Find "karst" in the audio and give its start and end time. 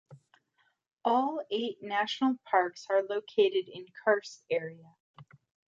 4.03-4.43